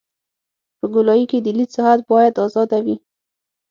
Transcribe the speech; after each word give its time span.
په 0.79 0.85
ګولایي 0.93 1.25
کې 1.31 1.37
د 1.41 1.47
لید 1.57 1.69
ساحه 1.75 1.95
باید 2.11 2.35
ازاده 2.45 2.79
وي 2.85 2.95